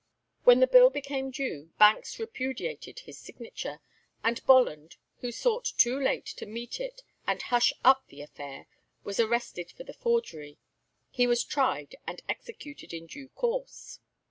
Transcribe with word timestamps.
When 0.45 0.61
the 0.61 0.65
bill 0.65 0.89
became 0.89 1.29
due, 1.29 1.73
Banks 1.77 2.17
repudiated 2.17 3.01
his 3.01 3.19
signature, 3.19 3.81
and 4.23 4.43
Bolland, 4.47 4.95
who 5.19 5.31
sought 5.31 5.73
too 5.77 5.95
late 5.99 6.25
to 6.37 6.47
meet 6.47 6.79
it 6.79 7.03
and 7.27 7.39
hush 7.39 7.71
up 7.83 8.07
the 8.07 8.23
affair, 8.23 8.65
was 9.03 9.19
arrested 9.19 9.69
for 9.71 9.83
the 9.83 9.93
forgery. 9.93 10.57
He 11.11 11.27
was 11.27 11.43
tried 11.43 11.95
and 12.07 12.19
executed 12.27 12.95
in 12.95 13.05
due 13.05 13.29
course. 13.29 13.99